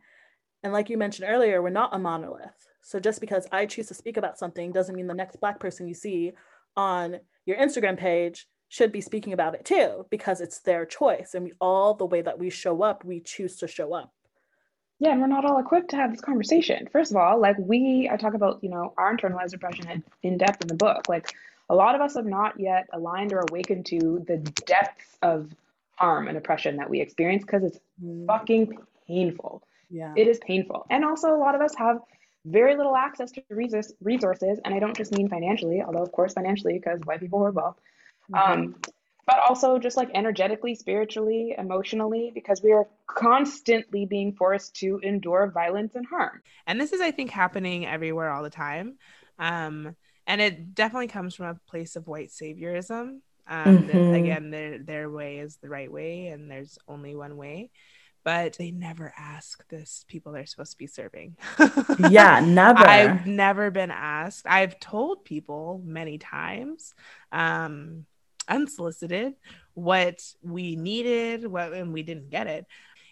And 0.63 0.73
like 0.73 0.89
you 0.89 0.97
mentioned 0.97 1.29
earlier, 1.29 1.61
we're 1.61 1.69
not 1.69 1.95
a 1.95 1.99
monolith. 1.99 2.67
So 2.81 2.99
just 2.99 3.19
because 3.19 3.47
I 3.51 3.65
choose 3.65 3.87
to 3.87 3.93
speak 3.93 4.17
about 4.17 4.37
something 4.37 4.71
doesn't 4.71 4.95
mean 4.95 5.07
the 5.07 5.13
next 5.13 5.39
Black 5.41 5.59
person 5.59 5.87
you 5.87 5.93
see 5.93 6.33
on 6.75 7.19
your 7.47 7.57
Instagram 7.57 7.97
page 7.97 8.47
should 8.69 8.91
be 8.91 9.01
speaking 9.01 9.33
about 9.33 9.55
it 9.55 9.65
too 9.65 10.05
because 10.11 10.41
it's 10.41 10.59
their 10.59 10.85
choice. 10.85 11.33
And 11.33 11.45
we 11.45 11.53
all 11.59 11.93
the 11.95 12.05
way 12.05 12.21
that 12.21 12.37
we 12.37 12.49
show 12.49 12.83
up 12.83 13.03
we 13.03 13.21
choose 13.21 13.55
to 13.57 13.67
show 13.67 13.93
up. 13.93 14.13
Yeah 14.99 15.11
and 15.11 15.21
we're 15.21 15.27
not 15.27 15.45
all 15.45 15.57
equipped 15.57 15.89
to 15.91 15.95
have 15.95 16.11
this 16.11 16.21
conversation. 16.21 16.87
First 16.91 17.11
of 17.11 17.17
all 17.17 17.39
like 17.39 17.55
we 17.57 18.09
i 18.11 18.17
talk 18.17 18.33
about 18.35 18.59
you 18.61 18.69
know 18.69 18.93
our 18.97 19.15
internalized 19.15 19.55
oppression 19.55 20.03
in 20.21 20.37
depth 20.37 20.61
in 20.61 20.67
the 20.67 20.75
book. 20.75 21.07
Like 21.07 21.33
a 21.69 21.75
lot 21.75 21.95
of 21.95 22.01
us 22.01 22.15
have 22.15 22.25
not 22.25 22.59
yet 22.59 22.87
aligned 22.93 23.33
or 23.33 23.43
awakened 23.49 23.85
to 23.87 24.23
the 24.27 24.37
depths 24.65 25.17
of 25.21 25.53
harm 25.95 26.27
and 26.27 26.37
oppression 26.37 26.77
that 26.77 26.89
we 26.89 27.01
experience 27.01 27.43
because 27.43 27.63
it's 27.63 27.79
mm. 28.03 28.27
fucking 28.27 28.77
painful. 29.07 29.63
Yeah. 29.89 30.13
It 30.15 30.27
is 30.27 30.39
painful. 30.39 30.85
And 30.89 31.03
also 31.05 31.33
a 31.33 31.39
lot 31.39 31.55
of 31.55 31.61
us 31.61 31.73
have 31.75 31.99
very 32.45 32.75
little 32.75 32.95
access 32.95 33.31
to 33.31 33.43
resources, 33.51 34.59
and 34.63 34.73
I 34.73 34.79
don't 34.79 34.95
just 34.95 35.11
mean 35.11 35.29
financially, 35.29 35.81
although 35.81 36.01
of 36.01 36.11
course 36.11 36.33
financially 36.33 36.73
because 36.73 36.99
white 37.01 37.19
people 37.19 37.43
are 37.43 37.51
well, 37.51 37.77
mm-hmm. 38.31 38.51
um, 38.51 38.75
but 39.25 39.39
also 39.47 39.77
just 39.77 39.97
like 39.97 40.09
energetically, 40.13 40.73
spiritually, 40.75 41.55
emotionally, 41.57 42.31
because 42.33 42.61
we 42.63 42.71
are 42.71 42.87
constantly 43.07 44.05
being 44.05 44.33
forced 44.33 44.75
to 44.77 44.99
endure 45.03 45.51
violence 45.53 45.95
and 45.95 46.05
harm. 46.05 46.41
And 46.65 46.79
this 46.79 46.93
is, 46.93 47.01
I 47.01 47.11
think, 47.11 47.31
happening 47.31 47.85
everywhere 47.85 48.29
all 48.31 48.43
the 48.43 48.49
time, 48.49 48.95
um, 49.39 49.95
and 50.25 50.41
it 50.41 50.75
definitely 50.75 51.07
comes 51.07 51.35
from 51.35 51.47
a 51.47 51.55
place 51.69 51.95
of 51.95 52.07
white 52.07 52.29
saviorism. 52.29 53.19
Um, 53.49 53.77
mm-hmm. 53.79 54.13
Again, 54.13 54.49
their 54.51 54.79
their 54.79 55.09
way 55.09 55.39
is 55.39 55.57
the 55.57 55.69
right 55.69 55.91
way, 55.91 56.27
and 56.27 56.49
there's 56.51 56.77
only 56.87 57.15
one 57.15 57.37
way 57.37 57.71
but 58.27 58.57
they 58.57 58.71
never 58.71 59.13
ask 59.17 59.65
this 59.69 60.03
people 60.09 60.33
they're 60.33 60.45
supposed 60.45 60.73
to 60.73 60.77
be 60.77 60.85
serving. 60.85 61.37
yeah, 62.09 62.41
never. 62.45 62.85
I've 62.85 63.25
never 63.25 63.71
been 63.71 63.89
asked. 63.89 64.45
I've 64.45 64.81
told 64.81 65.23
people 65.23 65.81
many 65.85 66.17
times, 66.17 66.93
um, 67.31 68.05
unsolicited, 68.49 69.35
what 69.75 70.21
we 70.43 70.75
needed, 70.75 71.47
what 71.47 71.71
and 71.71 71.93
we 71.93 72.03
didn't 72.03 72.29
get 72.29 72.47
it. 72.47 72.65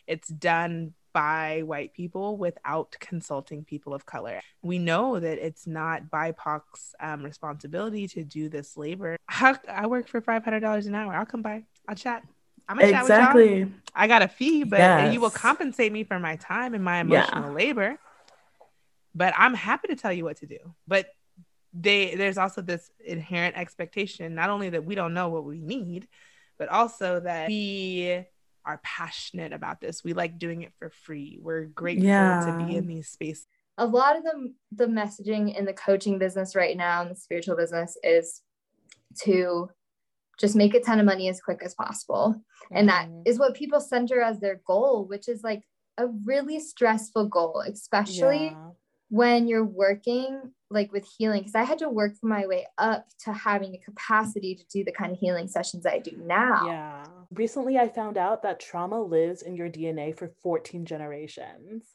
It's 0.06 0.28
done 0.28 0.94
by 1.14 1.62
white 1.62 1.94
people 1.94 2.36
without 2.36 2.98
consulting 3.00 3.64
people 3.64 3.94
of 3.94 4.06
color. 4.06 4.42
We 4.64 4.80
know 4.80 5.18
that 5.18 5.38
it's 5.38 5.66
not 5.66 6.12
BIPOC's 6.12 6.94
um, 7.00 7.24
responsibility 7.24 8.10
to 8.10 8.26
do 8.26 8.50
this 8.50 8.76
labor. 8.76 9.16
I, 9.30 9.58
I 9.70 9.88
work 9.88 10.10
for 10.10 10.20
$500 10.22 10.88
an 10.88 10.94
hour. 10.94 11.14
I'll 11.14 11.26
come 11.26 11.42
by. 11.42 11.64
I'll 11.88 11.96
chat. 11.96 12.24
I'm 12.68 12.78
gonna 12.78 13.00
exactly. 13.00 13.66
Chat 13.66 13.72
I 13.96 14.08
got 14.08 14.22
a 14.22 14.28
fee, 14.28 14.64
but 14.64 14.80
yes. 14.80 15.14
you 15.14 15.22
will 15.22 15.30
compensate 15.30 15.92
me 15.92 16.04
for 16.04 16.20
my 16.20 16.36
time 16.36 16.74
and 16.74 16.84
my 16.84 17.00
emotional 17.00 17.46
yeah. 17.46 17.52
labor. 17.52 18.00
But 19.14 19.34
I'm 19.38 19.54
happy 19.54 19.88
to 19.88 19.96
tell 19.96 20.12
you 20.12 20.26
what 20.26 20.38
to 20.38 20.46
do. 20.46 20.58
But 20.88 21.08
they 21.74 22.16
there's 22.16 22.38
also 22.38 22.62
this 22.62 22.90
inherent 23.06 23.56
expectation, 23.58 24.36
not 24.36 24.50
only 24.50 24.70
that 24.72 24.86
we 24.86 24.96
don't 24.96 25.14
know 25.14 25.30
what 25.30 25.46
we 25.46 25.60
need, 25.60 26.08
but 26.58 26.70
also 26.70 27.20
that 27.22 27.48
we 27.48 28.26
are 28.66 28.80
passionate 28.84 29.54
about 29.54 29.80
this. 29.80 30.04
We 30.04 30.14
like 30.14 30.40
doing 30.40 30.64
it 30.64 30.74
for 30.80 30.90
free. 30.90 31.40
We're 31.42 31.66
grateful 31.66 32.08
yeah. 32.08 32.46
to 32.46 32.66
be 32.66 32.76
in 32.76 32.88
these 32.88 33.10
spaces. 33.10 33.48
A 33.78 33.86
lot 33.86 34.18
of 34.18 34.24
the 34.24 34.54
the 34.72 34.88
messaging 34.88 35.58
in 35.58 35.66
the 35.66 35.74
coaching 35.74 36.18
business 36.18 36.56
right 36.56 36.76
now 36.76 37.02
in 37.02 37.10
the 37.10 37.16
spiritual 37.16 37.56
business 37.56 37.98
is 38.04 38.42
to 39.24 39.70
just 40.40 40.56
make 40.56 40.74
a 40.74 40.80
ton 40.80 41.00
of 41.00 41.06
money 41.06 41.30
as 41.30 41.42
quick 41.42 41.62
as 41.64 41.74
possible. 41.74 42.36
And 42.72 42.90
that 42.90 43.08
mm-hmm. 43.10 43.38
what 43.38 43.54
people 43.54 43.80
center 43.80 44.22
as 44.22 44.40
their 44.40 44.62
goal, 44.66 45.06
which 45.08 45.28
is 45.28 45.44
like 45.44 45.64
a 45.98 46.08
really 46.26 46.60
stressful 46.60 47.28
goal, 47.28 47.64
especially 47.66 48.48
yeah. 48.48 48.70
when 49.10 49.48
you're 49.48 49.66
working 49.66 50.52
like 50.70 50.92
with 50.92 51.08
healing. 51.18 51.42
Because 51.42 51.56
I 51.56 51.64
had 51.64 51.80
to 51.80 51.90
work 51.90 52.14
my 52.22 52.48
way 52.48 52.66
up 52.78 53.08
to 53.24 53.34
having 53.34 53.72
the 53.72 53.78
capacity 53.78 54.56
to 54.56 54.66
do 54.72 54.84
the 54.84 54.92
kind 54.92 55.12
of 55.12 55.20
healing 55.20 55.48
sessions 55.48 55.86
I 55.86 56.00
do 56.00 56.18
now. 56.18 56.66
Yeah. 56.68 57.04
Recently, 57.32 57.78
I 57.78 57.88
found 57.88 58.18
out 58.18 58.44
that 58.44 58.60
trauma 58.60 59.02
lives 59.02 59.42
in 59.42 59.56
your 59.56 59.70
DNA 59.70 60.18
for 60.18 60.32
14 60.42 60.86
generations 60.86 61.86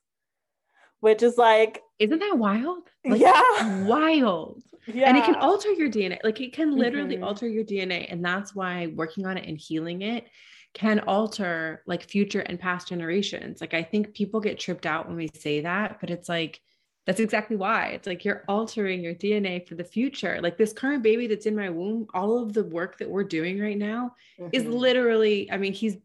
which 1.01 1.23
is 1.23 1.37
like 1.37 1.83
isn't 1.99 2.19
that 2.19 2.39
wild? 2.39 2.85
Like, 3.05 3.21
yeah. 3.21 3.85
wild. 3.85 4.63
Yeah 4.87 5.05
and 5.09 5.17
it 5.17 5.25
can 5.25 5.35
alter 5.37 5.71
your 5.73 5.91
dna 5.91 6.19
like 6.25 6.41
it 6.41 6.53
can 6.53 6.77
literally 6.77 7.17
mm-hmm. 7.17 7.25
alter 7.25 7.47
your 7.47 7.65
dna 7.65 8.11
and 8.11 8.25
that's 8.25 8.55
why 8.55 8.89
working 8.97 9.27
on 9.27 9.37
it 9.37 9.47
and 9.47 9.59
healing 9.59 10.03
it 10.03 10.27
can 10.73 11.01
alter 11.01 11.83
like 11.87 12.03
future 12.03 12.41
and 12.41 12.59
past 12.59 12.89
generations. 12.89 13.61
Like 13.61 13.75
i 13.75 13.83
think 13.83 14.15
people 14.15 14.41
get 14.41 14.59
tripped 14.59 14.87
out 14.87 15.07
when 15.07 15.17
we 15.17 15.29
say 15.35 15.61
that 15.61 15.99
but 16.01 16.11
it's 16.11 16.29
like 16.29 16.61
that's 17.07 17.21
exactly 17.21 17.57
why. 17.57 17.89
It's 17.89 18.07
like 18.07 18.25
you're 18.25 18.45
altering 18.49 19.03
your 19.03 19.15
dna 19.15 19.67
for 19.67 19.75
the 19.75 19.85
future. 19.85 20.39
Like 20.43 20.57
this 20.57 20.73
current 20.73 21.03
baby 21.03 21.27
that's 21.27 21.47
in 21.47 21.57
my 21.57 21.69
womb 21.69 22.07
all 22.15 22.43
of 22.43 22.53
the 22.53 22.65
work 22.65 22.99
that 22.99 23.09
we're 23.09 23.25
doing 23.25 23.61
right 23.61 23.79
now 23.79 24.15
mm-hmm. 24.39 24.51
is 24.53 24.65
literally 24.65 25.51
i 25.51 25.59
mean 25.59 25.73
he's 25.73 25.97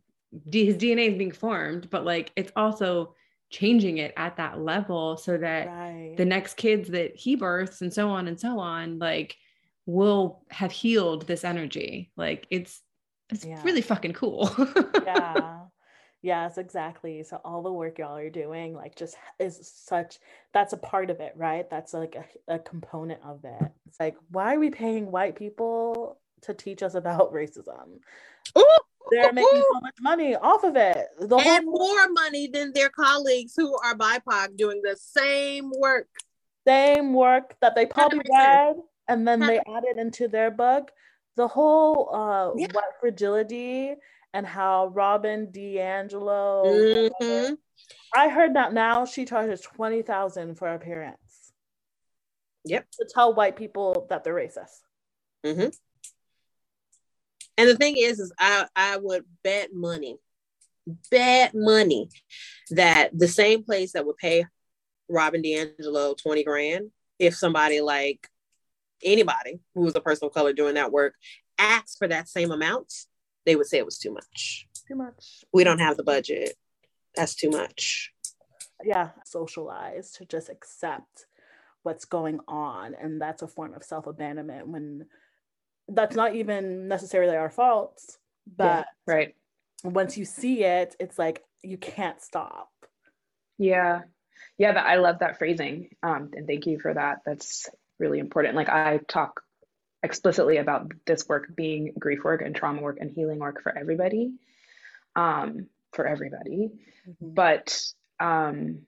his 0.52 0.76
dna 0.76 1.12
is 1.12 1.18
being 1.18 1.32
formed 1.32 1.90
but 1.90 2.04
like 2.04 2.32
it's 2.36 2.52
also 2.56 3.16
changing 3.50 3.98
it 3.98 4.14
at 4.18 4.38
that 4.38 4.60
level 4.60 5.18
so 5.18 5.38
that 5.38 5.68
right. 5.68 6.16
the 6.18 6.26
next 6.26 6.56
kids 6.58 6.90
that 6.90 7.16
he 7.16 7.36
births 7.36 7.82
and 7.82 7.94
so 7.94 8.10
on 8.10 8.28
and 8.28 8.40
so 8.40 8.60
on 8.60 9.00
like 9.00 9.38
will 9.86 10.44
have 10.50 10.72
healed 10.72 11.28
this 11.28 11.44
energy 11.44 12.12
like 12.18 12.48
it's 12.50 12.82
it's 13.30 13.46
yeah. 13.46 13.62
really 13.64 13.82
fucking 13.82 14.14
cool 14.14 14.50
yeah 15.06 15.60
yes 16.22 16.58
exactly 16.58 17.24
so 17.24 17.40
all 17.46 17.62
the 17.62 17.72
work 17.72 18.00
y'all 18.00 18.18
are 18.18 18.32
doing 18.32 18.74
like 18.74 18.96
just 18.96 19.16
is 19.40 19.60
such 19.64 20.18
that's 20.54 20.74
a 20.74 20.78
part 20.78 21.12
of 21.12 21.20
it 21.20 21.34
right 21.36 21.70
that's 21.70 21.94
like 21.94 22.16
a, 22.16 22.56
a 22.56 22.60
component 22.60 23.22
of 23.24 23.46
it 23.46 23.72
it's 23.88 24.00
like 24.00 24.16
why 24.32 24.56
are 24.56 24.60
we 24.60 24.72
paying 24.72 25.12
white 25.12 25.36
people 25.36 26.18
to 26.42 26.54
teach 26.54 26.82
us 26.82 26.96
about 26.96 27.32
racism 27.32 28.00
Ooh! 28.58 28.66
They're 29.12 29.34
making 29.34 29.64
so 29.74 29.80
much 29.82 29.96
money 30.02 30.36
off 30.36 30.64
of 30.64 30.76
it. 30.76 30.98
The 31.20 31.38
and 31.38 31.66
more 31.66 32.10
money 32.10 32.48
than 32.48 32.74
their 32.74 32.90
colleagues 32.90 33.54
who 33.56 33.76
are 33.84 33.96
BIPOC 33.96 34.58
doing 34.58 34.82
the 34.84 34.96
same 34.98 35.72
work. 35.80 36.08
Same 36.68 37.14
work 37.14 37.56
that 37.62 37.76
they 37.76 37.86
probably 37.86 38.22
read 38.30 38.76
and 39.08 39.28
then 39.28 39.40
they 39.40 39.60
added 39.60 39.98
into 39.98 40.28
their 40.28 40.52
book. 40.52 40.92
The 41.36 41.48
whole 41.48 42.10
uh, 42.14 42.52
yeah. 42.56 42.68
white 42.72 42.84
fragility 43.00 43.96
and 44.34 44.46
how 44.46 44.88
Robin 44.88 45.48
DiAngelo. 45.48 47.12
Mm-hmm. 47.22 47.54
I 48.14 48.30
heard 48.30 48.56
that 48.56 48.74
now 48.74 49.06
she 49.06 49.26
charges 49.26 49.62
twenty 49.62 50.02
thousand 50.02 50.56
for 50.56 50.74
appearance. 50.74 51.54
Yep. 52.66 52.88
To 53.00 53.10
tell 53.14 53.34
white 53.34 53.56
people 53.56 54.08
that 54.10 54.24
they're 54.24 54.34
racist. 54.34 54.82
Mm-hmm. 55.46 55.70
And 57.58 57.70
the 57.70 57.76
thing 57.76 57.96
is, 57.98 58.20
is 58.20 58.34
I 58.40 58.68
I 58.76 58.98
would 58.98 59.24
bet 59.44 59.74
money, 59.74 60.18
bet 61.10 61.54
money 61.54 62.10
that 62.72 63.18
the 63.18 63.28
same 63.28 63.64
place 63.64 63.94
that 63.94 64.06
would 64.06 64.18
pay 64.18 64.46
Robin 65.10 65.42
DiAngelo 65.42 66.18
20 66.18 66.44
grand, 66.44 66.92
if 67.20 67.36
somebody 67.36 67.82
like 67.82 68.28
anybody 69.04 69.60
who 69.74 69.82
was 69.82 69.96
a 69.96 70.02
person 70.02 70.26
of 70.26 70.34
color 70.34 70.54
doing 70.54 70.76
that 70.76 70.92
work 70.92 71.16
asked 71.58 71.98
for 71.98 72.08
that 72.08 72.28
same 72.28 72.52
amount, 72.52 72.92
they 73.46 73.56
would 73.56 73.68
say 73.68 73.78
it 73.78 73.86
was 73.86 73.98
too 73.98 74.12
much. 74.12 74.68
Too 74.88 74.96
much. 74.96 75.44
We 75.54 75.64
don't 75.64 75.80
have 75.80 75.98
the 75.98 76.04
budget. 76.04 76.56
That's 77.16 77.36
too 77.36 77.50
much. 77.50 78.12
Yeah, 78.84 79.10
socialized 79.24 80.16
to 80.16 80.26
just 80.26 80.50
accept 80.50 81.26
what's 81.84 82.06
going 82.06 82.40
on. 82.48 82.94
And 82.94 83.22
that's 83.22 83.42
a 83.42 83.48
form 83.48 83.74
of 83.74 83.84
self 83.84 84.08
abandonment 84.08 84.68
when 84.68 85.06
that's 85.88 86.16
not 86.16 86.36
even 86.36 86.88
necessarily 86.88 87.36
our 87.36 87.50
faults, 87.50 88.18
but 88.58 88.86
yeah, 89.08 89.14
right. 89.14 89.36
Once 89.84 90.18
you 90.18 90.26
see 90.26 90.64
it, 90.64 90.96
it's 91.00 91.20
like 91.20 91.44
you 91.62 91.78
can't 91.78 92.22
stop. 92.22 92.70
Yeah. 93.58 94.02
Yeah, 94.58 94.74
that 94.74 94.86
I 94.86 94.96
love 94.96 95.20
that 95.20 95.38
phrasing. 95.38 95.90
Um, 96.02 96.32
and 96.34 96.48
thank 96.48 96.66
you 96.66 96.80
for 96.80 96.94
that. 96.94 97.20
That's 97.26 97.70
really 98.00 98.20
important. 98.20 98.56
Like 98.56 98.70
I 98.70 99.00
talk 99.08 99.42
explicitly 100.02 100.58
about 100.58 100.92
this 101.06 101.28
work 101.28 101.48
being 101.56 101.94
grief 101.98 102.24
work 102.24 102.42
and 102.42 102.56
trauma 102.56 102.82
work 102.82 102.98
and 103.00 103.12
healing 103.12 103.40
work 103.40 103.62
for 103.62 103.78
everybody. 103.78 104.34
Um, 105.16 105.68
for 105.94 106.06
everybody. 106.06 106.72
Mm-hmm. 107.08 107.34
But 107.34 107.82
um 108.20 108.82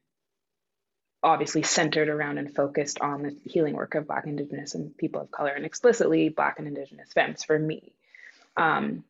obviously 1.24 1.64
centered 1.64 2.10
around 2.10 2.38
and 2.38 2.54
focused 2.54 3.02
on 3.02 3.24
the 3.24 3.36
healing 3.44 3.74
work 3.74 3.96
of 3.96 4.08
Black, 4.08 4.26
Indigenous, 4.26 4.76
and 4.76 4.96
people 4.98 5.22
of 5.22 5.32
color, 5.32 5.52
and 5.52 5.66
explicitly 5.66 6.30
Black 6.30 6.60
and 6.60 6.68
Indigenous 6.68 7.12
femmes 7.14 7.44
for 7.44 7.58
me. 7.58 7.94
Um, 8.56 9.04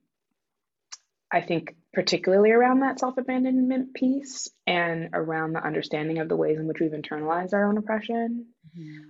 I 1.31 1.41
think 1.41 1.75
particularly 1.93 2.51
around 2.51 2.81
that 2.81 2.99
self 2.99 3.17
abandonment 3.17 3.93
piece 3.93 4.49
and 4.65 5.09
around 5.13 5.53
the 5.53 5.65
understanding 5.65 6.19
of 6.19 6.29
the 6.29 6.35
ways 6.35 6.57
in 6.57 6.67
which 6.67 6.79
we've 6.79 6.91
internalized 6.91 7.53
our 7.53 7.67
own 7.67 7.77
oppression. 7.77 8.47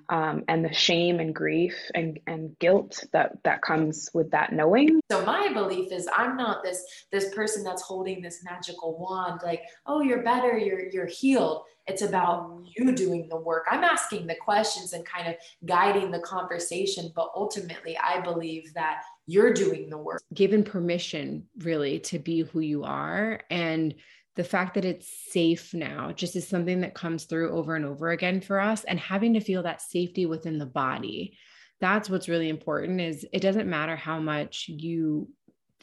Um, 0.09 0.43
and 0.47 0.63
the 0.63 0.73
shame 0.73 1.19
and 1.19 1.33
grief 1.33 1.75
and, 1.95 2.19
and 2.27 2.57
guilt 2.59 3.03
that 3.13 3.37
that 3.43 3.61
comes 3.61 4.09
with 4.13 4.31
that 4.31 4.53
knowing. 4.53 4.99
So 5.11 5.25
my 5.25 5.51
belief 5.53 5.91
is 5.91 6.07
I'm 6.15 6.37
not 6.37 6.63
this 6.63 6.83
this 7.11 7.33
person 7.33 7.63
that's 7.63 7.81
holding 7.81 8.21
this 8.21 8.43
magical 8.43 8.97
wand 8.97 9.41
like 9.43 9.63
oh 9.85 10.01
you're 10.01 10.23
better 10.23 10.57
you're 10.57 10.89
you're 10.89 11.07
healed. 11.07 11.63
It's 11.87 12.01
about 12.01 12.63
you 12.75 12.93
doing 12.93 13.29
the 13.29 13.37
work. 13.37 13.65
I'm 13.71 13.85
asking 13.85 14.27
the 14.27 14.35
questions 14.35 14.91
and 14.91 15.05
kind 15.05 15.29
of 15.29 15.35
guiding 15.65 16.11
the 16.11 16.19
conversation, 16.19 17.11
but 17.15 17.29
ultimately 17.33 17.97
I 17.97 18.19
believe 18.19 18.73
that 18.73 19.03
you're 19.25 19.53
doing 19.53 19.89
the 19.89 19.97
work. 19.97 20.21
Given 20.33 20.63
permission, 20.63 21.45
really, 21.59 21.99
to 21.99 22.19
be 22.19 22.41
who 22.41 22.59
you 22.59 22.83
are. 22.83 23.39
And 23.49 23.95
the 24.37 24.43
fact 24.43 24.75
that 24.75 24.85
it's 24.85 25.11
safe 25.31 25.73
now 25.73 26.11
just 26.13 26.35
is 26.35 26.47
something 26.47 26.81
that 26.81 26.93
comes 26.93 27.25
through 27.25 27.51
over 27.51 27.75
and 27.75 27.85
over 27.85 28.11
again 28.11 28.39
for 28.39 28.59
us. 28.59 28.83
And 28.85 28.99
having 28.99 29.33
to 29.33 29.41
feel 29.41 29.63
that 29.63 29.81
safety 29.81 30.25
within 30.25 30.57
the 30.57 30.65
body. 30.65 31.37
That's 31.81 32.09
what's 32.09 32.29
really 32.29 32.49
important 32.49 33.01
is 33.01 33.27
it 33.33 33.41
doesn't 33.41 33.69
matter 33.69 33.95
how 33.95 34.19
much 34.19 34.65
you 34.67 35.29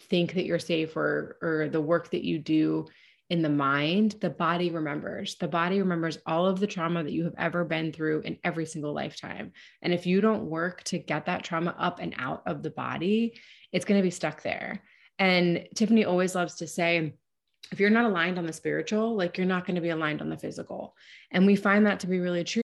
think 0.09 0.35
that 0.35 0.45
you're 0.45 0.59
safe 0.59 0.97
or 0.97 1.37
or 1.43 1.69
the 1.69 1.81
work 1.81 2.11
that 2.11 2.25
you 2.25 2.39
do 2.39 2.87
in 3.31 3.43
the 3.43 3.49
mind, 3.49 4.17
the 4.21 4.31
body 4.31 4.71
remembers. 4.71 5.37
The 5.37 5.49
body 5.49 5.81
remembers 5.81 6.19
all 6.27 6.47
of 6.47 6.61
the 6.61 6.67
trauma 6.67 7.03
that 7.03 7.13
you 7.13 7.25
have 7.25 7.35
ever 7.39 7.65
been 7.65 7.93
through 7.93 8.21
in 8.21 8.39
every 8.45 8.67
single 8.67 8.93
lifetime. 8.93 9.53
And 9.83 9.95
if 9.95 10.07
you 10.07 10.21
don't 10.21 10.45
work 10.45 10.85
to 10.85 10.99
get 10.99 11.27
that 11.27 11.43
trauma 11.43 11.75
up 11.79 12.01
and 12.01 12.15
out 12.19 12.43
of 12.47 12.63
the 12.63 12.71
body, 12.71 13.41
it's 13.73 13.85
going 13.85 13.99
to 13.99 14.07
be 14.07 14.11
stuck 14.11 14.43
there. 14.43 14.83
And 15.19 15.67
Tiffany 15.75 16.05
always 16.05 16.35
loves 16.35 16.57
to 16.57 16.67
say, 16.67 17.15
if 17.73 17.81
you're 17.81 17.91
not 17.91 18.05
aligned 18.05 18.39
on 18.39 18.47
the 18.47 18.53
spiritual, 18.53 19.17
like 19.17 19.37
you're 19.37 19.47
not 19.47 19.67
going 19.67 19.77
to 19.77 19.81
be 19.81 19.91
aligned 19.91 20.21
on 20.21 20.29
the 20.29 20.37
physical. 20.37 20.95
And 21.31 21.47
we 21.47 21.57
find 21.57 21.87
that 21.87 22.01
to 22.01 22.07
be 22.07 22.21
really 22.21 22.45
true. 22.45 22.63